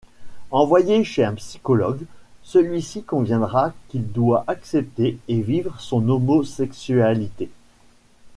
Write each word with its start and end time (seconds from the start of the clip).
Envoyé 0.49 1.03
chez 1.03 1.23
un 1.23 1.35
psychologue, 1.35 2.05
celui-ci 2.41 3.03
conviendra 3.03 3.71
qu'il 3.87 4.11
doit 4.11 4.43
accepter 4.47 5.19
et 5.27 5.41
vivre 5.41 5.79
son 5.79 6.09
homosexualité. 6.09 7.51